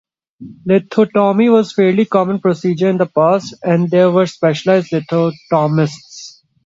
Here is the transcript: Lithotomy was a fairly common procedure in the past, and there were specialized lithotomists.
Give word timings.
Lithotomy 0.67 1.51
was 1.51 1.69
a 1.71 1.73
fairly 1.75 2.05
common 2.05 2.39
procedure 2.39 2.89
in 2.89 2.97
the 2.97 3.05
past, 3.05 3.53
and 3.61 3.87
there 3.91 4.09
were 4.09 4.25
specialized 4.25 4.89
lithotomists. 4.91 6.41